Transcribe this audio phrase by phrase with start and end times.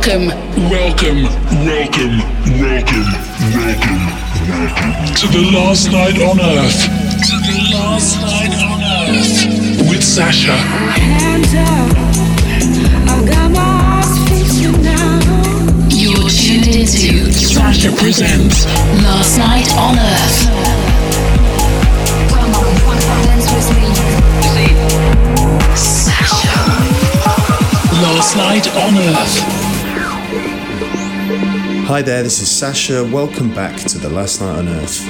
[0.00, 0.28] Welcome,
[0.70, 1.24] welcome,
[1.66, 2.16] welcome,
[2.56, 3.04] welcome,
[3.52, 4.00] welcome,
[4.48, 6.88] welcome to the last night on Earth.
[7.28, 10.56] To the last night on Earth with Sasha.
[10.56, 11.96] Hands up,
[13.10, 15.20] I've got my eyes fixed now.
[15.90, 18.64] You're tuned into Sasha presents
[19.04, 20.48] Last Night on Earth.
[23.26, 24.64] Dance with me.
[25.76, 26.56] Sasha.
[28.00, 29.69] Last Night on Earth.
[31.90, 33.02] Hi there, this is Sasha.
[33.02, 35.04] Welcome back to the Last Night on Earth.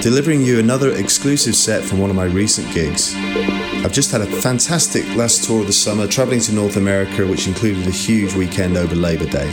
[0.00, 3.14] Delivering you another exclusive set from one of my recent gigs.
[3.14, 7.46] I've just had a fantastic last tour of the summer, traveling to North America, which
[7.46, 9.52] included a huge weekend over Labor Day.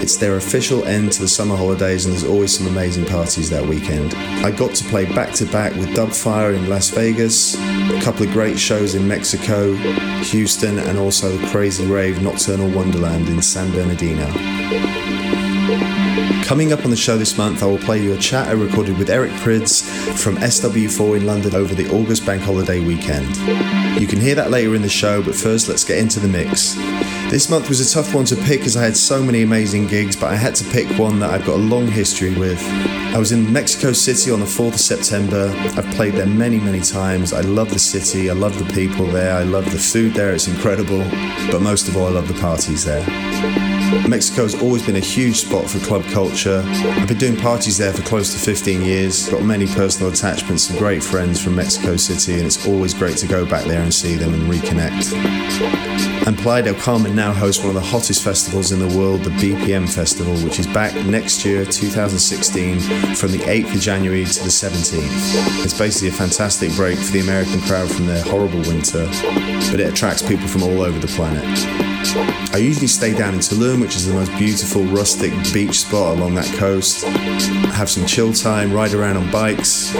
[0.00, 3.66] It's their official end to the summer holidays, and there's always some amazing parties that
[3.66, 4.14] weekend.
[4.42, 8.32] I got to play back to back with Dubfire in Las Vegas, a couple of
[8.32, 15.37] great shows in Mexico, Houston, and also the Crazy Rave Nocturnal Wonderland in San Bernardino.
[16.44, 18.96] Coming up on the show this month, I will play you a chat I recorded
[18.96, 19.82] with Eric Prydz
[20.16, 23.36] from SW4 in London over the August bank holiday weekend.
[24.00, 26.74] You can hear that later in the show, but first let's get into the mix.
[27.30, 30.16] This month was a tough one to pick as I had so many amazing gigs,
[30.16, 32.62] but I had to pick one that I've got a long history with.
[33.14, 35.52] I was in Mexico City on the 4th of September.
[35.76, 37.34] I've played there many, many times.
[37.34, 40.48] I love the city, I love the people there, I love the food there, it's
[40.48, 41.04] incredible,
[41.50, 43.27] but most of all, I love the parties there.
[44.08, 46.62] Mexico has always been a huge spot for club culture.
[46.66, 50.76] I've been doing parties there for close to 15 years, got many personal attachments, some
[50.76, 54.14] great friends from Mexico City, and it's always great to go back there and see
[54.14, 55.12] them and reconnect.
[56.26, 59.30] And Playa del Carmen now hosts one of the hottest festivals in the world, the
[59.30, 62.80] BPM Festival, which is back next year, 2016,
[63.14, 65.64] from the 8th of January to the 17th.
[65.64, 69.06] It's basically a fantastic break for the American crowd from their horrible winter,
[69.70, 71.97] but it attracts people from all over the planet.
[72.00, 76.34] I usually stay down in Tulum, which is the most beautiful rustic beach spot along
[76.36, 77.04] that coast.
[77.74, 79.92] Have some chill time, ride around on bikes,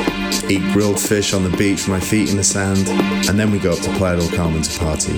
[0.49, 2.89] eat grilled fish on the beach with my feet in the sand,
[3.29, 5.13] and then we go up to Playa del Carmen to party.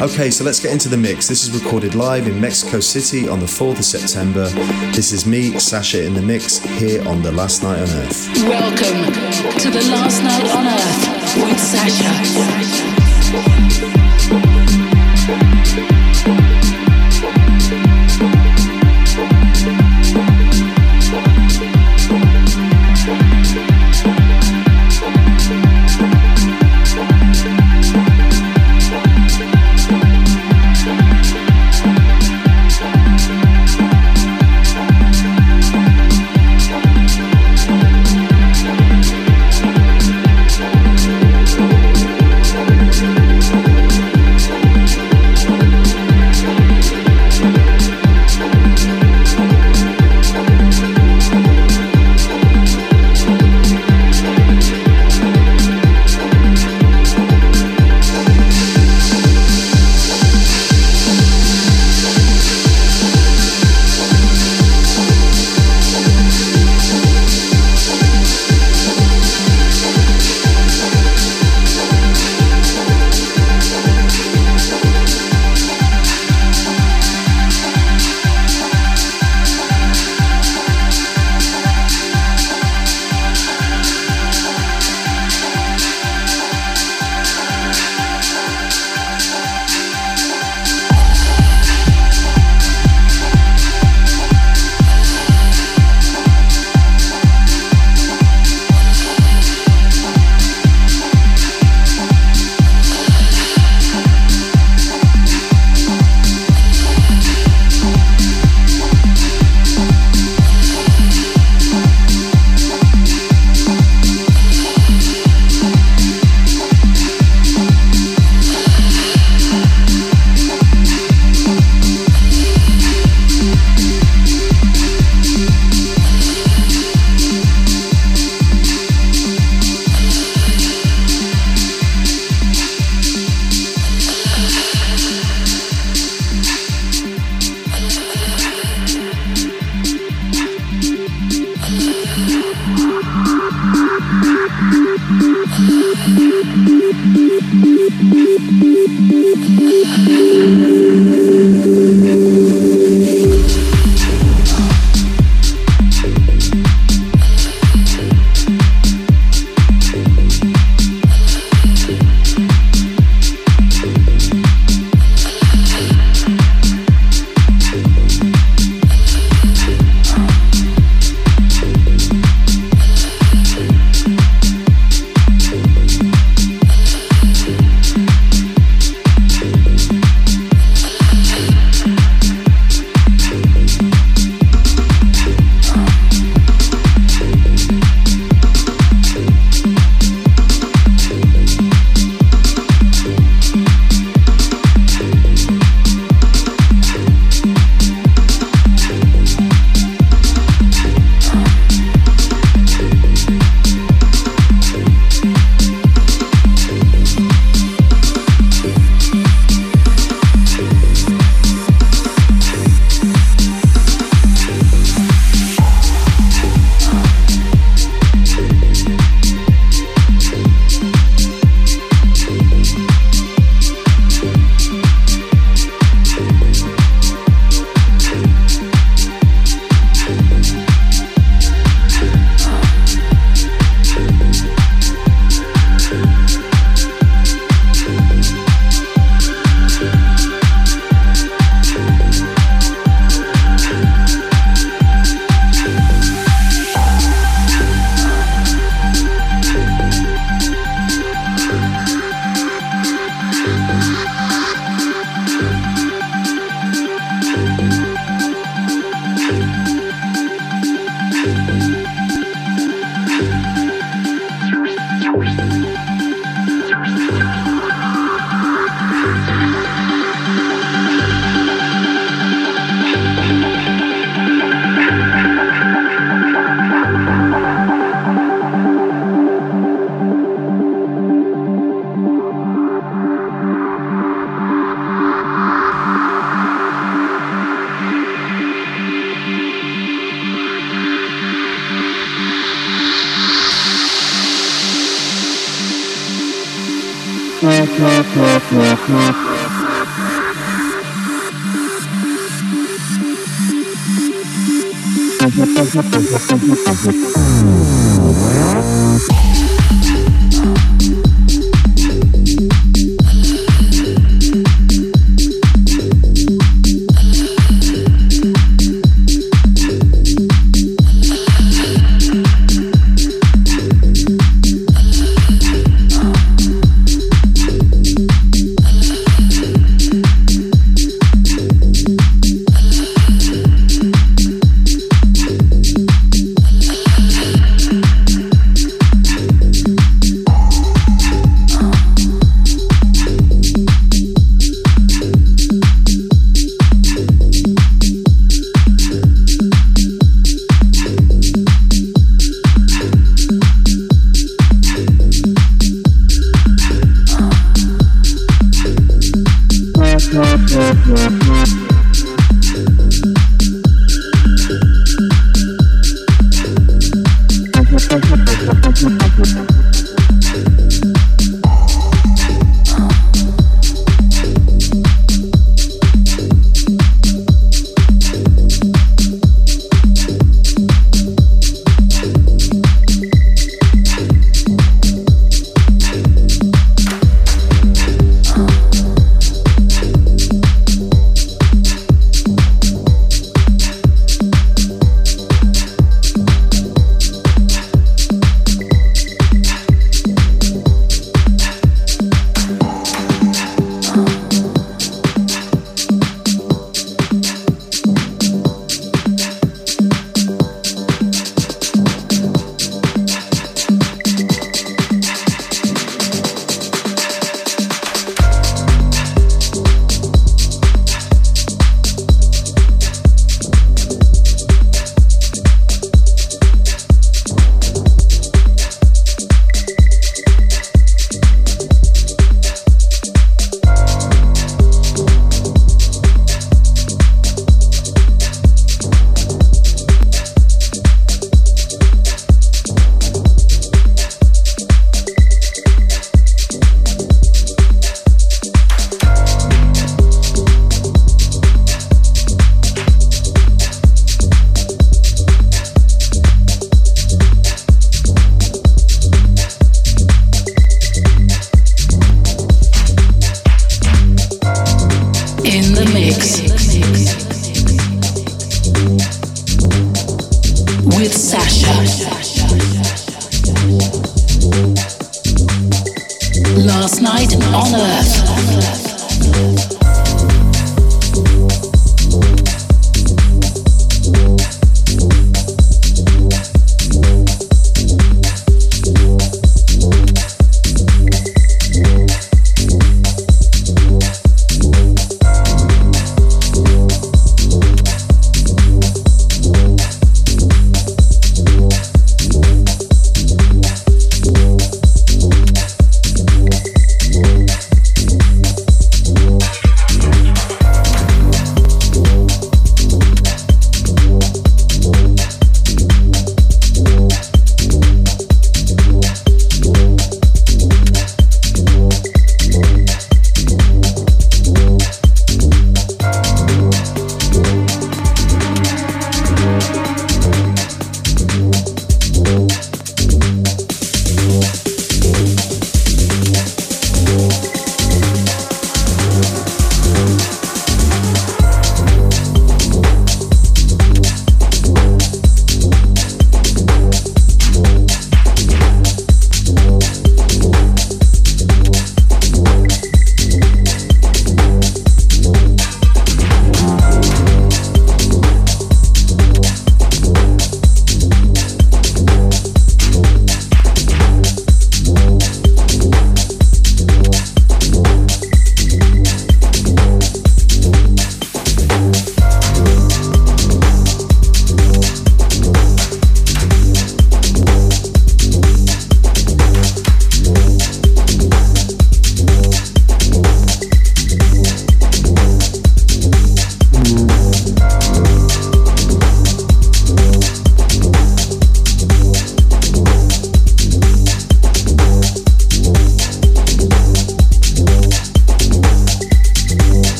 [0.00, 1.26] Okay, so let's get into the mix.
[1.26, 4.48] This is recorded live in Mexico City on the 4th of September.
[4.94, 8.28] This is me, Sasha, in the mix here on The Last Night on Earth.
[8.44, 9.12] Welcome
[9.58, 11.06] to the Last Night on Earth
[11.44, 12.20] with Sasha.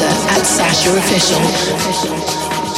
[0.00, 1.36] Twitter at Sasha Official,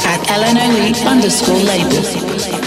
[0.05, 2.62] at LNOE underscore label.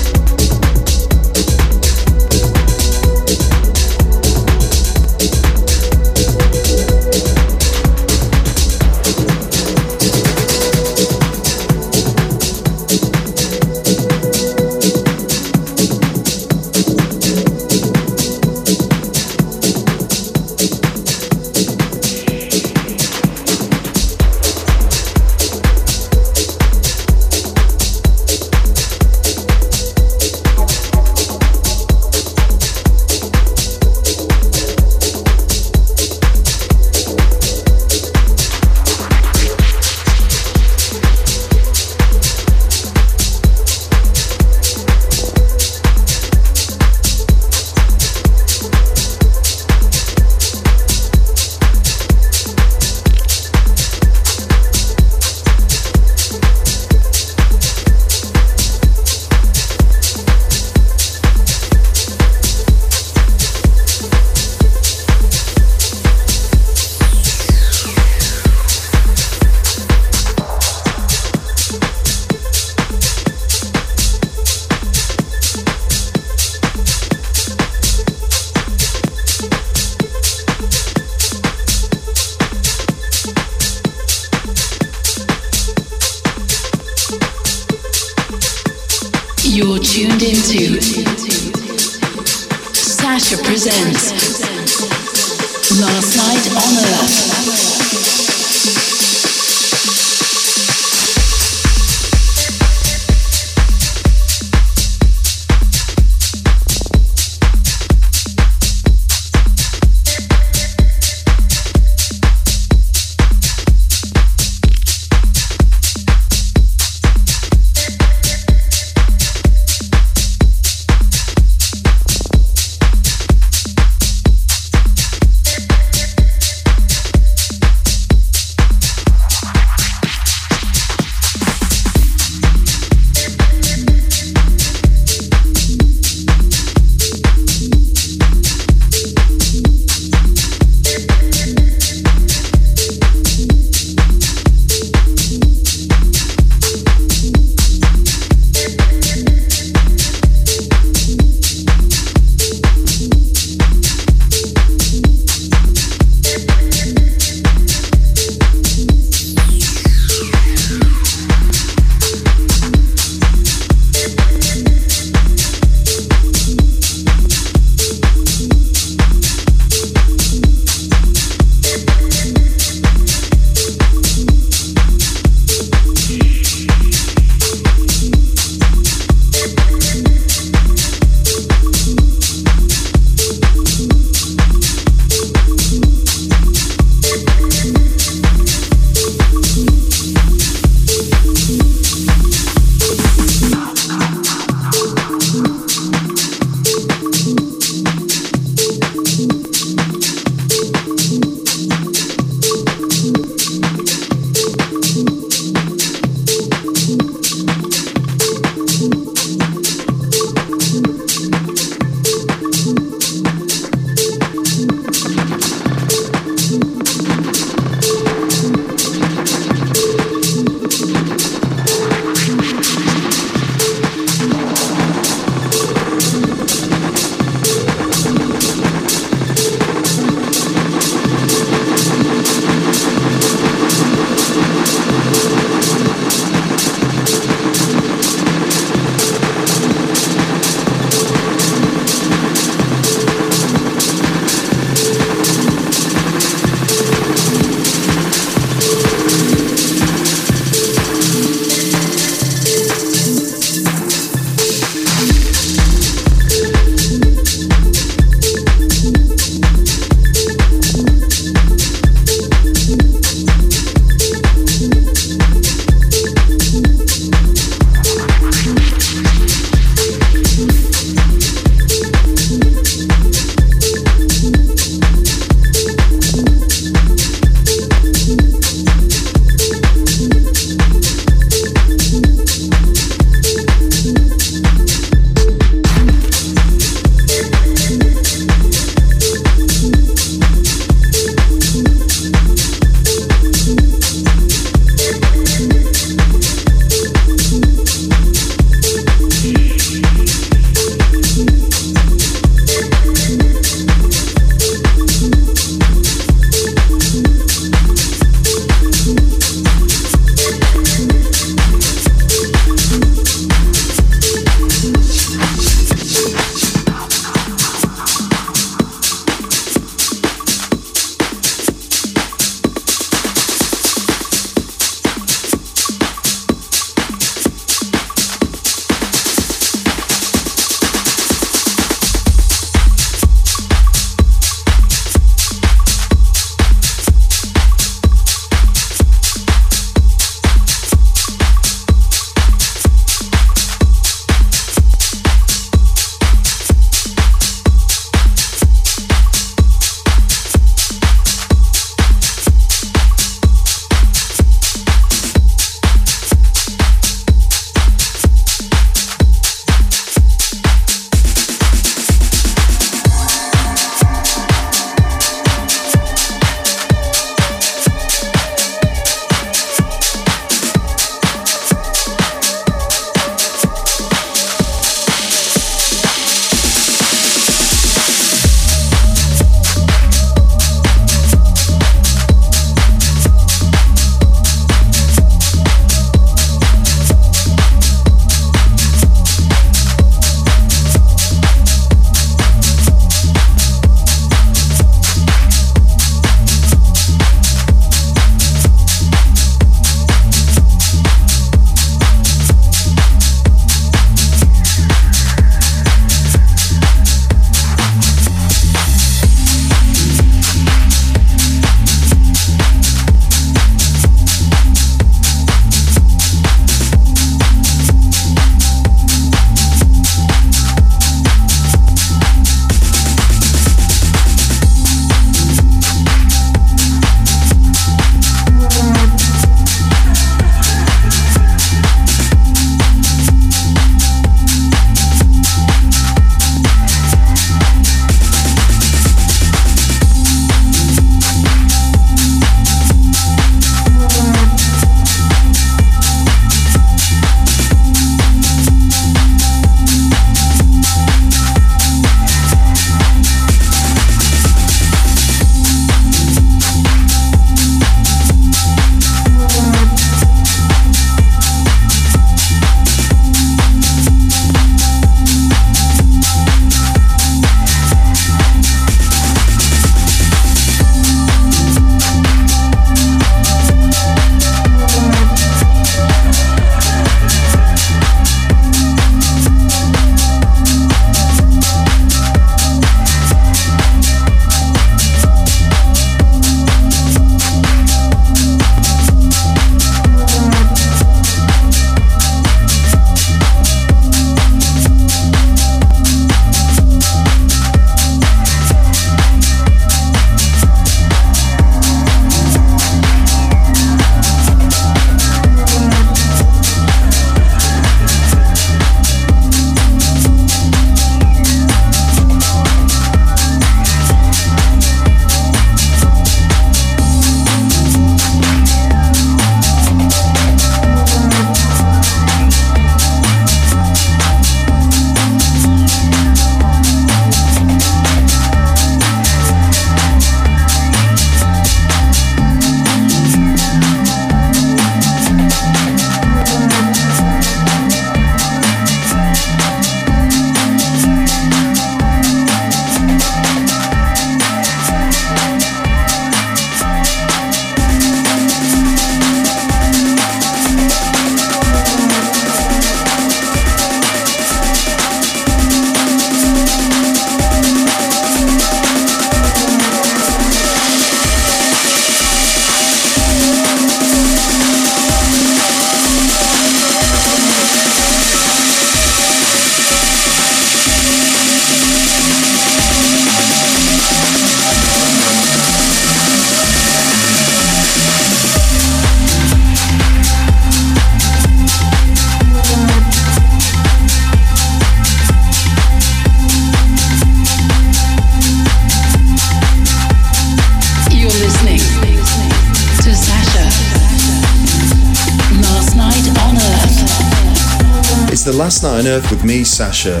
[598.46, 600.00] Last night on Earth with me, Sasha.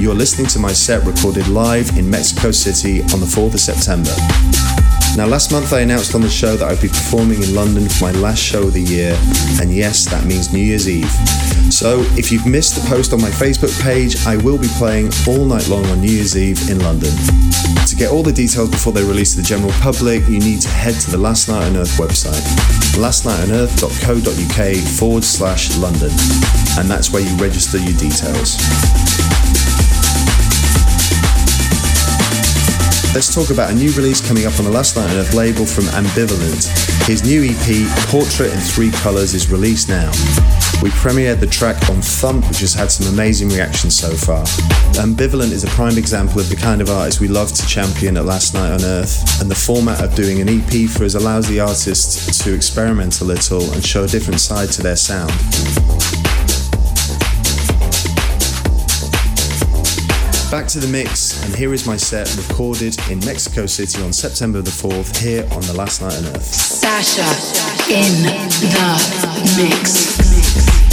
[0.00, 4.10] You're listening to my set recorded live in Mexico City on the 4th of September.
[5.16, 8.06] Now, last month I announced on the show that I'd be performing in London for
[8.06, 9.16] my last show of the year,
[9.62, 11.08] and yes, that means New Year's Eve.
[11.70, 15.44] So, if you've missed the post on my Facebook page, I will be playing all
[15.44, 17.14] night long on New Year's Eve in London.
[17.86, 20.68] To get all the details before they release to the general public, you need to
[20.68, 22.42] head to the Last Night on Earth website,
[22.98, 26.10] lastnightonearth.co.uk forward slash London,
[26.78, 28.58] and that's where you register your details.
[33.14, 35.64] Let's talk about a new release coming up on the Last Night on Earth label
[35.64, 36.66] from Ambivalent.
[37.06, 40.10] His new EP, Portrait in Three Colours, is released now.
[40.82, 44.44] We premiered the track on Thump, which has had some amazing reactions so far.
[44.94, 48.24] Ambivalent is a prime example of the kind of artist we love to champion at
[48.24, 51.60] Last Night on Earth, and the format of doing an EP for us allows the
[51.60, 55.30] artist to experiment a little and show a different side to their sound.
[60.50, 64.62] Back to the mix, and here is my set recorded in Mexico City on September
[64.62, 66.44] the 4th here on The Last Night on Earth.
[66.44, 67.24] Sasha
[67.90, 70.83] in the mix.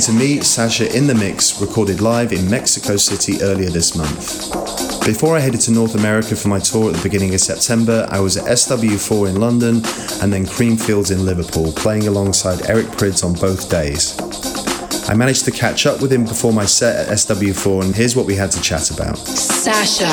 [0.00, 3.94] You're listening to me, Sasha, in the mix, recorded live in Mexico City earlier this
[3.94, 4.50] month.
[5.04, 8.18] Before I headed to North America for my tour at the beginning of September, I
[8.18, 9.82] was at SW4 in London
[10.22, 14.18] and then Creamfields in Liverpool, playing alongside Eric Prydz on both days.
[15.10, 18.24] I managed to catch up with him before my set at SW4, and here's what
[18.24, 19.18] we had to chat about.
[19.18, 20.06] Sasha.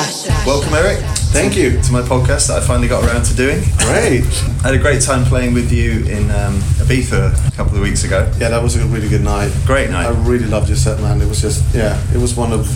[0.44, 0.98] Welcome, Eric.
[1.32, 1.80] Thank you.
[1.80, 3.62] To my podcast that I finally got around to doing.
[3.78, 4.24] Great.
[4.62, 7.47] I had a great time playing with you in um, Ibiza a
[7.78, 8.30] couple of weeks ago.
[8.40, 9.52] Yeah, that was a really good night.
[9.64, 10.06] Great night.
[10.06, 11.20] I really loved your set, man.
[11.20, 12.66] It was just, yeah, it was one of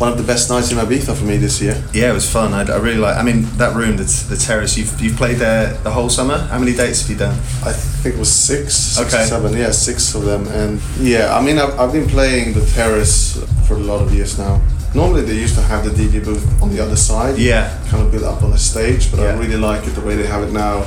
[0.00, 1.80] one of the best nights in Ibiza for me this year.
[1.92, 2.52] Yeah, it was fun.
[2.52, 3.16] I, I really like.
[3.16, 4.76] I mean, that room, the, the terrace.
[4.76, 6.36] You've you've played there the whole summer.
[6.36, 7.34] How many dates have you done?
[7.64, 9.22] I think it was six, six Okay.
[9.22, 9.52] or seven.
[9.56, 10.46] Yeah, six of them.
[10.48, 14.36] And yeah, I mean, I've, I've been playing the terrace for a lot of years
[14.38, 14.60] now.
[14.94, 17.38] Normally they used to have the DJ booth on the other side.
[17.38, 17.70] Yeah.
[17.88, 19.30] Kind of built up on the stage, but Yeah.
[19.30, 20.84] I really like it the way they have it now.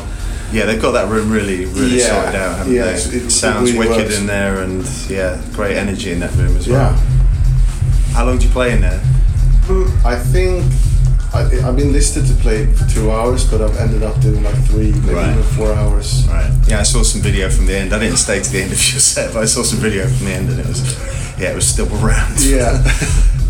[0.51, 2.07] Yeah, they've got that room really, really Yeah.
[2.07, 2.89] sorted out, haven't Yeah, they?
[2.93, 4.17] it's- it- sounds really wicked works.
[4.17, 6.91] in there, and yeah, great energy in that room as well.
[6.91, 8.13] Yeah.
[8.13, 8.99] How long do you play in there?
[10.05, 10.63] I think
[11.33, 14.55] I, I've been listed to play for two hours, but I've ended up doing like
[14.67, 15.31] three, maybe Right.
[15.31, 16.23] even four hours.
[16.29, 16.49] Right.
[16.67, 17.93] Yeah, I saw some video from the end.
[17.93, 20.25] I didn't stay to the end of your set, but I saw some video from
[20.25, 20.81] the end, and it was,
[21.37, 22.39] yeah, it was still around.
[22.39, 22.81] Yeah.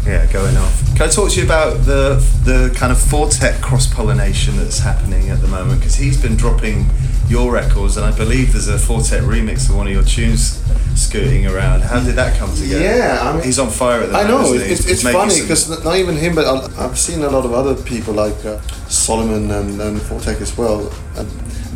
[0.07, 0.95] Yeah, going off.
[0.95, 2.15] Can I talk to you about the
[2.45, 5.79] the kind of Four Tet cross pollination that's happening at the moment?
[5.81, 6.85] Because he's been dropping
[7.27, 10.63] your records, and I believe there's a Four Tet remix of one of your tunes
[10.95, 11.81] scooting around.
[11.81, 12.81] How did that come together?
[12.81, 14.29] Yeah, I mean- he's on fire at the moment.
[14.29, 16.45] I know it's, it's funny some- because not even him, but
[16.79, 18.57] I've seen a lot of other people like uh,
[18.87, 20.89] Solomun and, and Four Tet as well,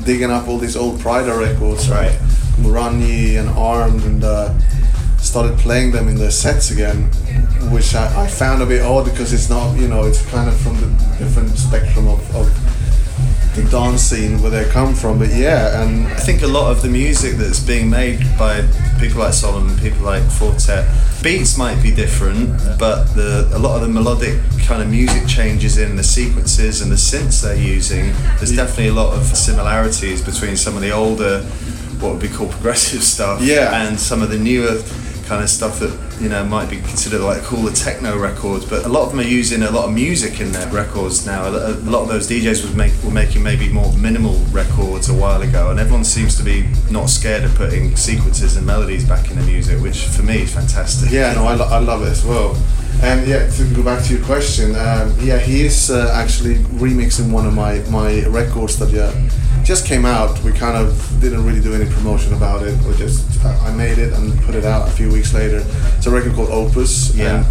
[0.06, 2.18] digging up all these old Pryda records, Right.
[2.62, 4.54] Murani and Armed, and uh,
[5.22, 7.04] started playing them in their sets again,
[7.72, 10.60] which I, I found a bit odd because it's not, you know, it's kind of
[10.60, 10.88] from the
[11.20, 12.48] different spectrum of, of
[13.56, 15.20] the dance scene where they come from.
[15.20, 18.62] But yeah, and I think a lot of the music that's being made by
[19.00, 20.88] people like Solomun, people like Four Tet,
[21.22, 22.50] beats might be different,
[22.80, 26.90] but the a lot of the melodic kind of music changes in the sequences and
[26.92, 28.12] the synths they're using.
[28.38, 31.42] There's definitely a lot of similarities between some of the older,
[32.00, 33.86] what would be called progressive stuff, Yeah.
[33.88, 34.82] and some of the newer
[35.32, 38.66] kind of stuff that you know might be considered like cooler techno records.
[38.66, 41.48] But a lot of them are using a lot of music in their records now.
[41.48, 45.42] A lot of those DJs was make, were making maybe more minimal records a while
[45.42, 49.38] ago, and everyone seems to be not scared of putting sequences and melodies back in
[49.40, 51.12] the music, which for me is fantastic.
[51.12, 52.54] Yeah, no, I, lo- I love it as well.
[53.04, 57.32] And yeah, to go back to your question, um, yeah, he is uh, actually remixing
[57.32, 59.12] one of my, my records that yeah,
[59.64, 60.40] just came out.
[60.44, 62.80] We kind of didn't really do any promotion about it.
[62.84, 65.64] We just I made it and put it out a few weeks later.
[65.98, 67.16] It's a record called Opus.
[67.16, 67.44] Yeah.
[67.44, 67.46] And,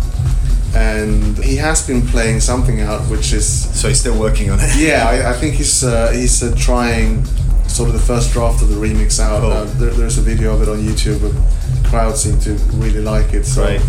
[0.76, 3.46] and he has been playing something out, which is
[3.80, 4.70] So he's still working on it.
[4.78, 7.24] yeah, I, I think he's uh, he's uh, trying
[7.66, 9.40] sort of the first draft of the remix out.
[9.40, 9.50] Cool.
[9.50, 11.32] Uh, there, there's a video of it on YouTube, but
[11.82, 13.44] the crowd seem to really like it.
[13.46, 13.80] So Great.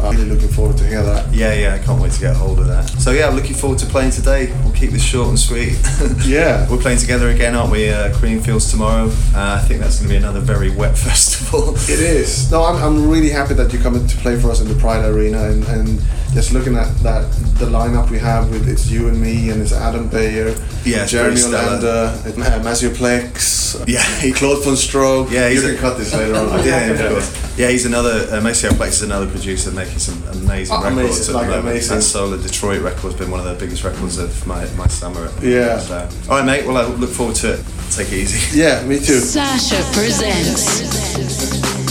[0.00, 1.32] I'm really looking forward to hear that.
[1.32, 2.88] Yeah, yeah, I can't wait to get a hold of that.
[3.00, 4.52] So yeah, I'm looking forward to playing today.
[4.64, 5.78] We'll keep this short and sweet.
[6.26, 6.68] Yeah.
[6.70, 7.88] We're playing together again, aren't we?
[7.90, 9.06] Uh, Creamfields tomorrow.
[9.34, 11.74] Uh, I think that's going to be another very wet festival.
[11.74, 12.50] It is.
[12.50, 15.12] No, I'm, I'm really happy that you're coming to play for us in the Pryda
[15.14, 16.00] Arena and, and
[16.32, 19.72] just looking at that the lineup we have with it's you and me and it's
[19.72, 20.54] Adam Beyer,
[20.84, 21.36] Yeah, Jeremy.
[21.36, 24.02] Olander, uh, Maceo Plex, Yeah.
[24.34, 25.30] Claude VonStroke.
[25.30, 26.64] Yeah, he's you a- can cut this later on.
[26.64, 27.58] yeah, of course.
[27.58, 28.26] Yeah, he's another.
[28.30, 30.98] Uh, Maceo Plex is another producer making some amazing Oh, records.
[30.98, 31.68] amazing, at the like moment.
[31.68, 31.96] amazing.
[31.96, 35.30] That Solar Detroit record's been one of the biggest records of my, my summer.
[35.42, 35.78] Yeah.
[35.78, 35.94] So.
[35.96, 36.66] Uh, all right, mate.
[36.66, 37.64] Well, I look forward to it.
[37.90, 38.58] Take it easy.
[38.58, 39.18] Yeah, me too.
[39.20, 40.80] Sasha presents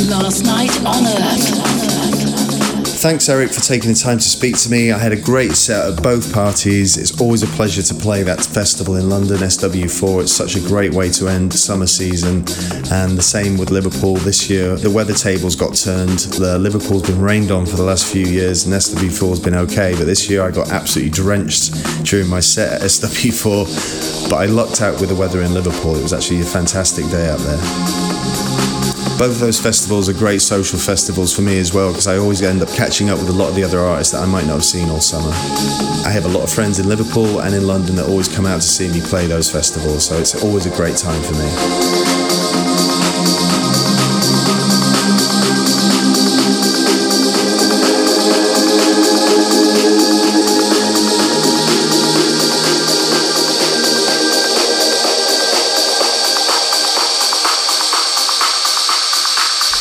[0.09, 2.10] Last Night on Earth.
[3.01, 4.91] Thanks, Eric, for taking the time to speak to me.
[4.91, 6.97] I had a great set at both parties.
[6.97, 10.21] It's always a pleasure to play that festival in London, SW4.
[10.21, 12.45] It's such a great way to end summer season.
[12.91, 14.75] And the same with Liverpool this year.
[14.75, 16.19] The weather tables got turned.
[16.37, 19.95] The Liverpool's been rained on for the last few years, and SW4's been okay.
[19.97, 21.73] But this year I got absolutely drenched
[22.05, 24.29] during my set at SW4.
[24.29, 25.95] But I lucked out with the weather in Liverpool.
[25.95, 28.10] It was actually a fantastic day out there.
[29.21, 32.41] Both of those festivals are great social festivals for me as well because I always
[32.41, 34.53] end up catching up with a lot of the other artists that I might not
[34.53, 35.29] have seen all summer.
[36.03, 38.61] I have a lot of friends in Liverpool and in London that always come out
[38.61, 42.20] to see me play those festivals, so it's always a great time for me.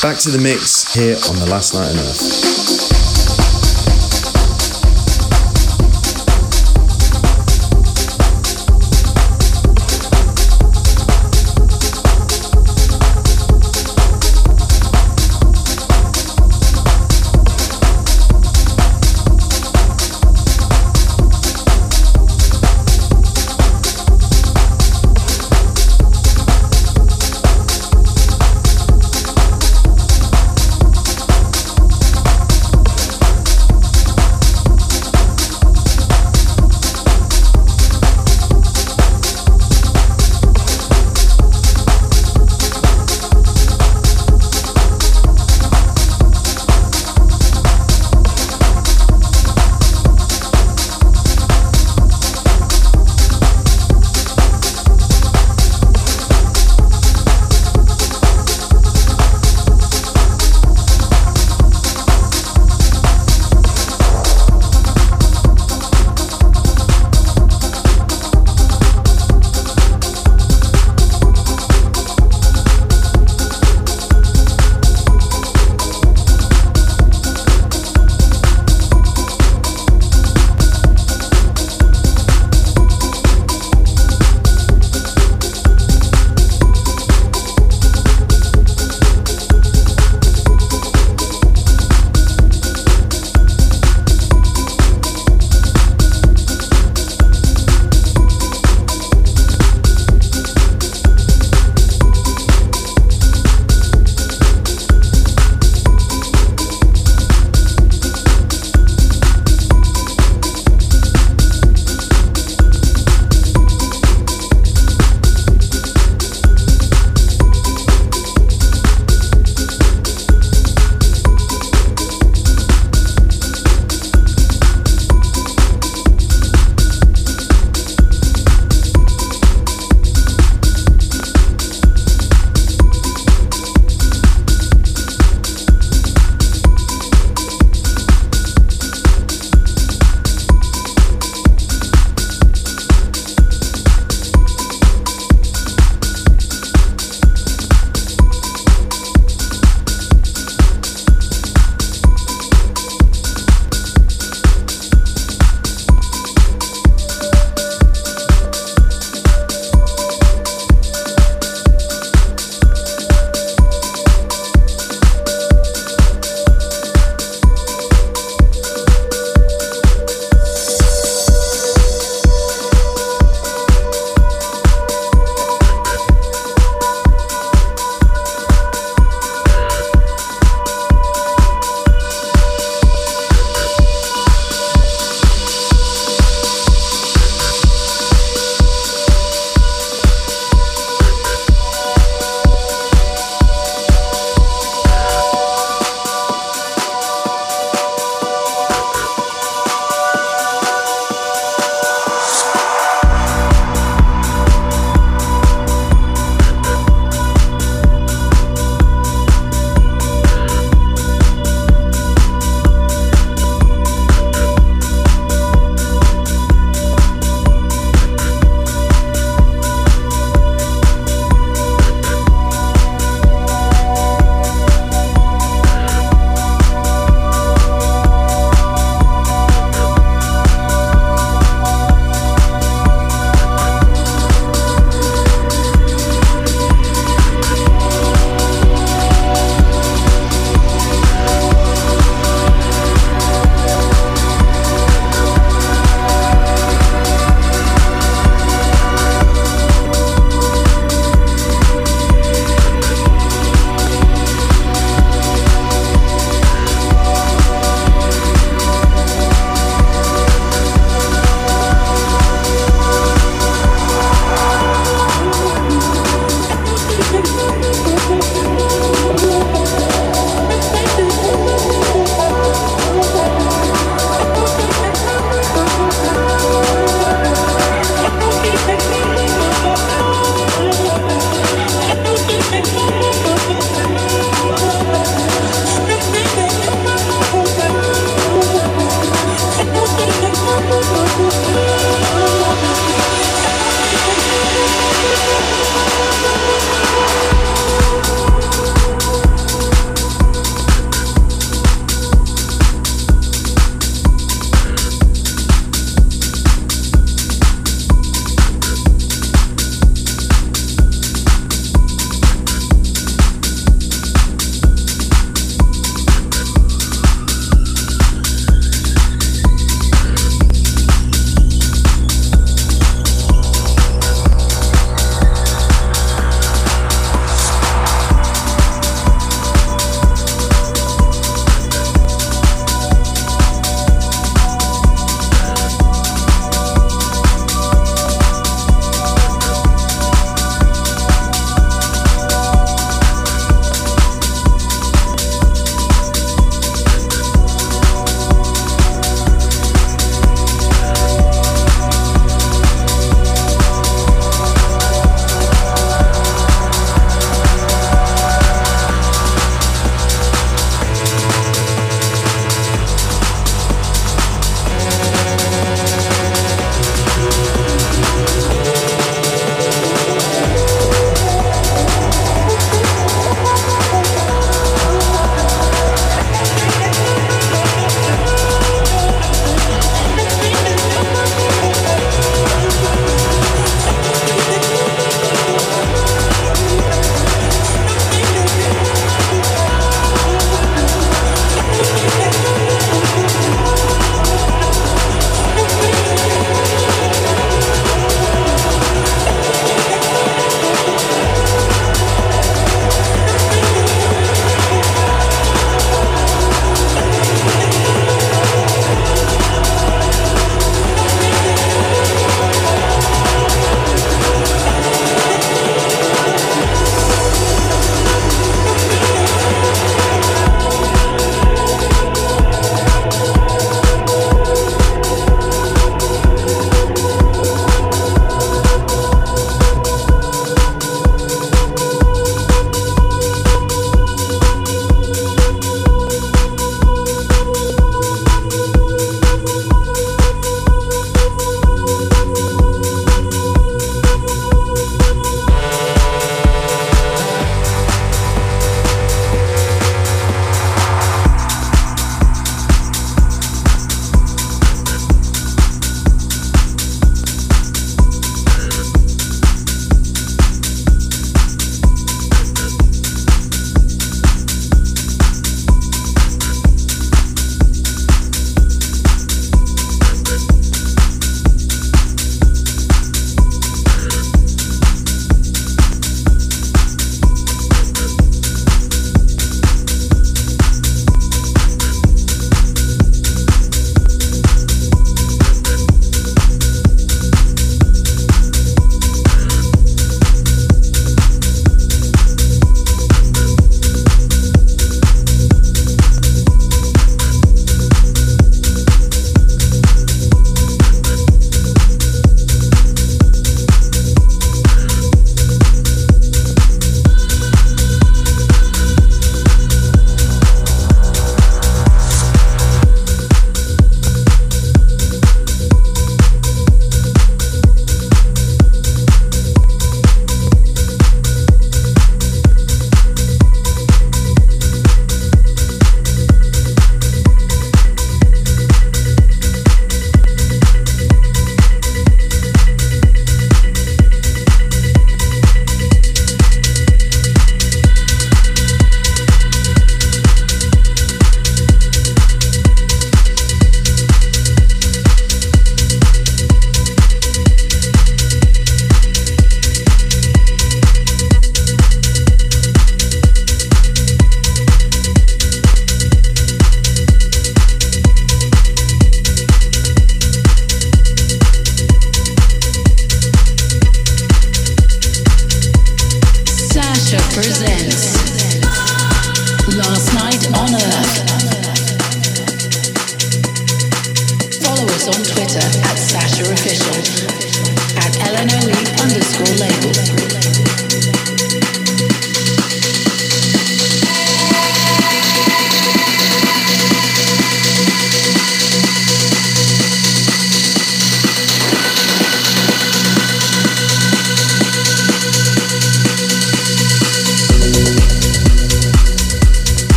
[0.00, 3.07] Back to the mix here on the last night on Earth.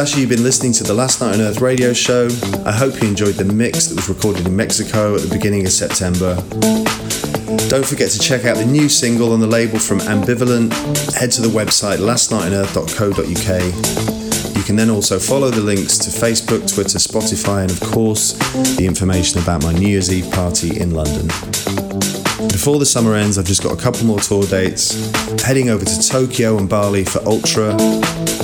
[0.00, 0.20] It's Sasha.
[0.20, 2.28] You've been listening to the Last Night on Earth radio show.
[2.64, 5.72] I hope you enjoyed the mix that was recorded in Mexico at the beginning of
[5.72, 6.36] September.
[7.68, 10.72] Don't forget to check out the new single on the label from Ambivalent.
[11.14, 14.56] Head to the website lastnightonearth.co.uk.
[14.56, 18.34] You can then also follow the links to Facebook, Twitter, Spotify, and of course,
[18.76, 21.26] the information about my New Year's Eve party in London.
[22.46, 25.10] Before the summer ends, I've just got a couple more tour dates.
[25.42, 27.76] Heading over to Tokyo and Bali for Ultra.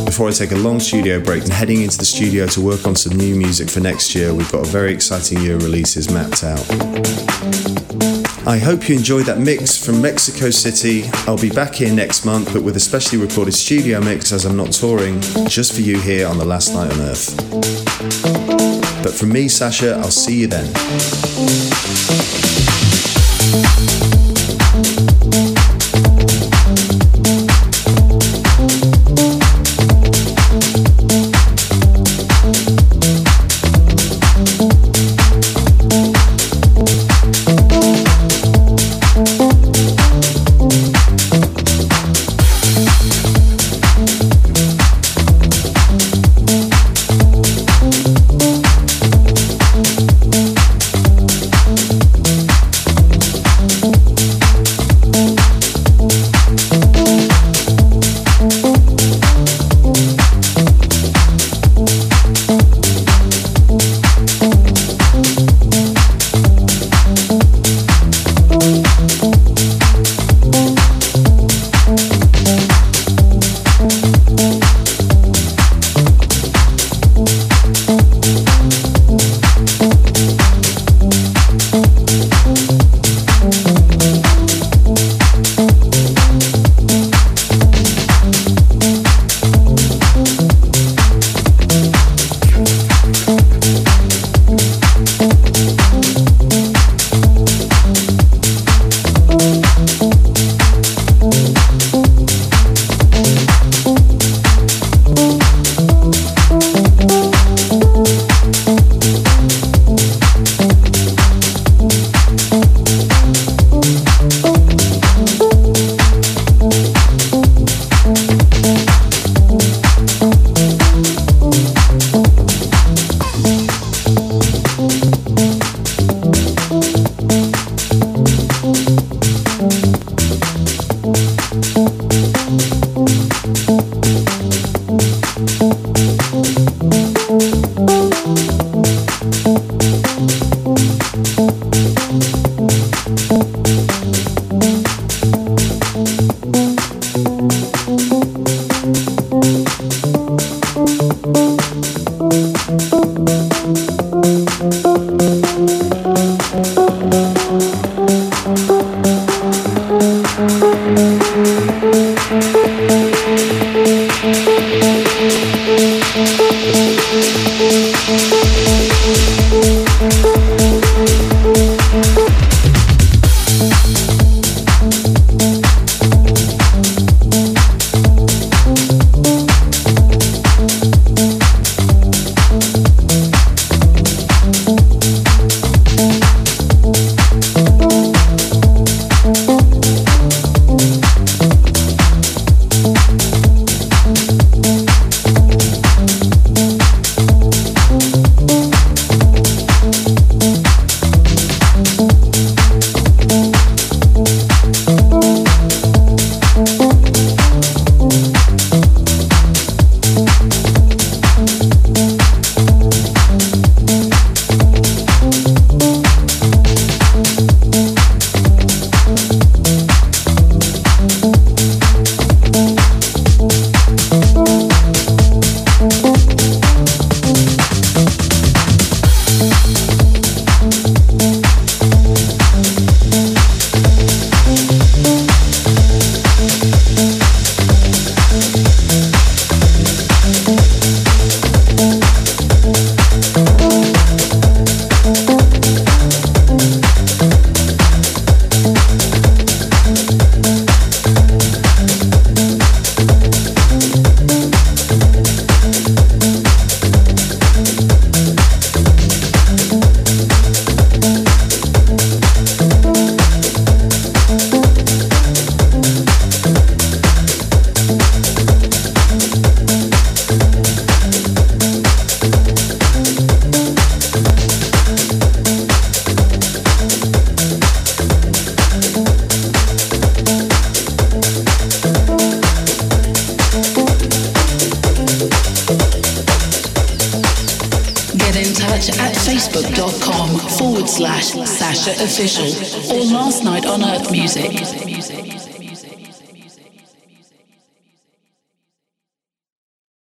[0.05, 2.95] Before I take a long studio break and heading into the studio to work on
[2.95, 6.45] some new music for next year, we've got a very exciting year of releases mapped
[6.45, 6.61] out.
[8.47, 11.05] I hope you enjoyed that mix from Mexico City.
[11.27, 14.57] I'll be back here next month, but with a specially recorded studio mix as I'm
[14.57, 17.35] not touring, just for you here on The Last Night on Earth.
[19.03, 20.71] But from me, Sasha, I'll see you then.